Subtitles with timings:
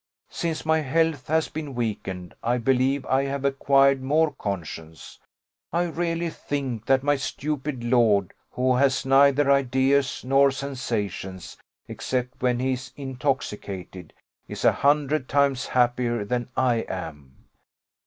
[0.31, 5.19] Since my health has been weakened, I believe I have acquired more conscience.
[5.71, 11.55] I really think that my stupid lord, who has neither ideas nor sensations,
[11.87, 14.11] except when he is intoxicated,
[14.47, 17.35] is a hundred times happier than I am.